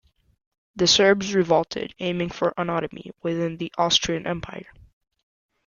The 0.77 0.87
Serbs 0.87 1.35
revolted, 1.35 1.93
aiming 1.99 2.29
for 2.29 2.59
autonomy 2.59 3.11
within 3.21 3.57
the 3.57 3.71
Austrian 3.77 4.25
Empire. 4.25 4.73